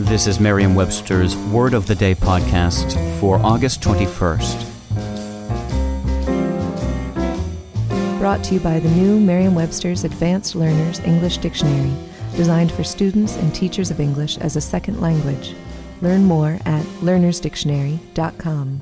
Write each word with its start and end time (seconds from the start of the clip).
This 0.00 0.28
is 0.28 0.38
Merriam 0.38 0.76
Webster's 0.76 1.36
Word 1.36 1.74
of 1.74 1.88
the 1.88 1.94
Day 1.96 2.14
podcast 2.14 2.94
for 3.18 3.36
August 3.44 3.82
21st. 3.82 4.64
Brought 8.20 8.44
to 8.44 8.54
you 8.54 8.60
by 8.60 8.78
the 8.78 8.90
new 8.90 9.18
Merriam 9.18 9.56
Webster's 9.56 10.04
Advanced 10.04 10.54
Learners 10.54 11.00
English 11.00 11.38
Dictionary, 11.38 11.92
designed 12.36 12.70
for 12.70 12.84
students 12.84 13.34
and 13.38 13.52
teachers 13.52 13.90
of 13.90 13.98
English 13.98 14.38
as 14.38 14.54
a 14.54 14.60
second 14.60 15.00
language. 15.00 15.56
Learn 16.00 16.22
more 16.22 16.60
at 16.64 16.84
learnersdictionary.com. 17.00 18.80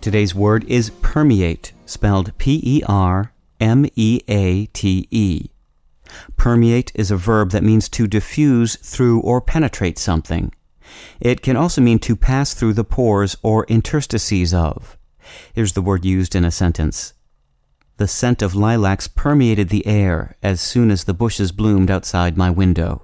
Today's 0.00 0.34
word 0.34 0.64
is 0.64 0.88
permeate, 1.02 1.74
spelled 1.84 2.32
P 2.38 2.62
E 2.64 2.82
R 2.88 3.34
M 3.60 3.84
E 3.94 4.22
A 4.26 4.64
T 4.72 5.06
E. 5.10 5.50
Permeate 6.36 6.92
is 6.94 7.10
a 7.10 7.16
verb 7.16 7.50
that 7.50 7.62
means 7.62 7.88
to 7.90 8.06
diffuse 8.06 8.76
through 8.76 9.20
or 9.20 9.40
penetrate 9.40 9.98
something. 9.98 10.52
It 11.20 11.42
can 11.42 11.56
also 11.56 11.80
mean 11.80 11.98
to 12.00 12.16
pass 12.16 12.54
through 12.54 12.74
the 12.74 12.84
pores 12.84 13.36
or 13.42 13.64
interstices 13.66 14.52
of. 14.52 14.96
Here's 15.52 15.72
the 15.74 15.82
word 15.82 16.04
used 16.04 16.34
in 16.34 16.44
a 16.44 16.50
sentence. 16.50 17.14
The 17.98 18.08
scent 18.08 18.42
of 18.42 18.54
lilacs 18.54 19.08
permeated 19.08 19.68
the 19.68 19.86
air 19.86 20.36
as 20.42 20.60
soon 20.60 20.90
as 20.90 21.04
the 21.04 21.14
bushes 21.14 21.52
bloomed 21.52 21.90
outside 21.90 22.36
my 22.36 22.50
window. 22.50 23.02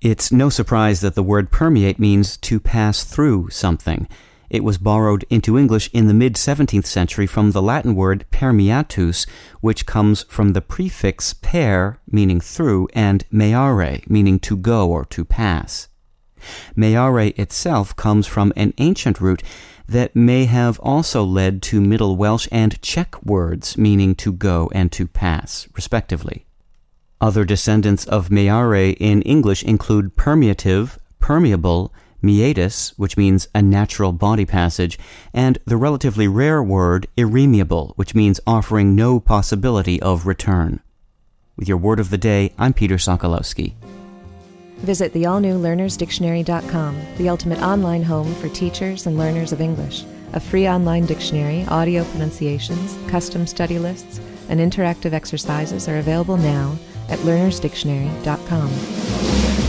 It's 0.00 0.30
no 0.30 0.48
surprise 0.48 1.00
that 1.00 1.16
the 1.16 1.24
word 1.24 1.50
permeate 1.50 1.98
means 1.98 2.36
to 2.36 2.60
pass 2.60 3.02
through 3.02 3.50
something. 3.50 4.06
It 4.50 4.64
was 4.64 4.78
borrowed 4.78 5.24
into 5.28 5.58
English 5.58 5.90
in 5.92 6.06
the 6.06 6.14
mid 6.14 6.34
17th 6.34 6.86
century 6.86 7.26
from 7.26 7.50
the 7.50 7.60
Latin 7.60 7.94
word 7.94 8.24
permeatus, 8.30 9.26
which 9.60 9.84
comes 9.84 10.22
from 10.30 10.52
the 10.52 10.62
prefix 10.62 11.34
per, 11.34 11.98
meaning 12.10 12.40
through, 12.40 12.88
and 12.94 13.24
meare, 13.30 14.00
meaning 14.08 14.38
to 14.40 14.56
go 14.56 14.88
or 14.88 15.04
to 15.06 15.24
pass. 15.24 15.88
Meare 16.74 17.32
itself 17.36 17.94
comes 17.96 18.26
from 18.26 18.52
an 18.56 18.72
ancient 18.78 19.20
root 19.20 19.42
that 19.86 20.14
may 20.14 20.44
have 20.44 20.78
also 20.80 21.24
led 21.24 21.60
to 21.62 21.80
Middle 21.80 22.16
Welsh 22.16 22.48
and 22.52 22.80
Czech 22.80 23.22
words 23.24 23.76
meaning 23.76 24.14
to 24.14 24.32
go 24.32 24.70
and 24.72 24.92
to 24.92 25.06
pass, 25.06 25.68
respectively. 25.74 26.46
Other 27.20 27.44
descendants 27.44 28.04
of 28.06 28.30
meare 28.30 28.74
in 28.74 29.22
English 29.22 29.62
include 29.64 30.16
permeative, 30.16 30.98
permeable, 31.18 31.92
meatus, 32.22 32.90
which 32.96 33.16
means 33.16 33.48
a 33.54 33.62
natural 33.62 34.12
body 34.12 34.44
passage, 34.44 34.98
and 35.32 35.58
the 35.64 35.76
relatively 35.76 36.28
rare 36.28 36.62
word 36.62 37.06
irremeable, 37.16 37.92
which 37.96 38.14
means 38.14 38.40
offering 38.46 38.94
no 38.94 39.20
possibility 39.20 40.00
of 40.02 40.26
return. 40.26 40.80
With 41.56 41.68
your 41.68 41.78
word 41.78 42.00
of 42.00 42.10
the 42.10 42.18
day, 42.18 42.52
I'm 42.58 42.72
Peter 42.72 42.96
Sokolowski. 42.96 43.74
Visit 44.78 45.12
the 45.12 45.26
all 45.26 45.40
new 45.40 45.58
learnersdictionary.com, 45.58 47.00
the 47.16 47.28
ultimate 47.28 47.60
online 47.60 48.04
home 48.04 48.32
for 48.36 48.48
teachers 48.48 49.06
and 49.06 49.18
learners 49.18 49.52
of 49.52 49.60
English. 49.60 50.04
A 50.34 50.40
free 50.40 50.68
online 50.68 51.06
dictionary, 51.06 51.64
audio 51.66 52.04
pronunciations, 52.04 52.96
custom 53.10 53.46
study 53.46 53.78
lists, 53.78 54.20
and 54.48 54.60
interactive 54.60 55.12
exercises 55.12 55.88
are 55.88 55.98
available 55.98 56.36
now 56.36 56.76
at 57.08 57.18
learnersdictionary.com. 57.20 59.67